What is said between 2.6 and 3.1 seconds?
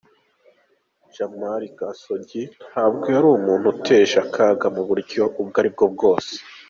ntabwo